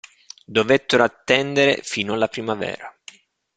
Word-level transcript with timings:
Dovettero 0.47 1.03
attendere 1.03 1.81
fino 1.83 2.13
alla 2.15 2.27
primavera. 2.27 2.91